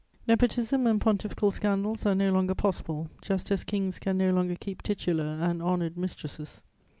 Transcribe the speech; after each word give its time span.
Nepotism 0.27 0.87
and 0.87 0.99
pontifical 0.99 1.51
scandals 1.51 2.07
are 2.07 2.15
no 2.15 2.31
longer 2.31 2.55
possible, 2.55 3.11
just 3.21 3.51
as 3.51 3.63
kings 3.63 3.99
can 3.99 4.17
no 4.17 4.31
longer 4.31 4.55
keep 4.55 4.81
titular 4.81 5.37
and 5.43 5.61
honoured 5.61 5.95
mistresses. 5.95 6.63